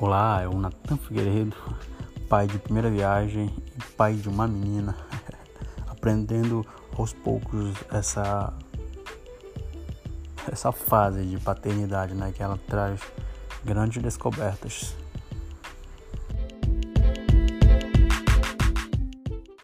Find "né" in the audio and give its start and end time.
12.14-12.32